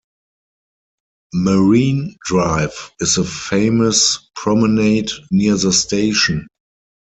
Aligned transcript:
Marine 1.35 2.17
Drive 2.25 2.91
is 3.01 3.17
the 3.17 3.23
famous 3.23 4.31
promenade 4.35 5.11
near 5.29 5.55
the 5.55 5.71
station. 5.71 6.47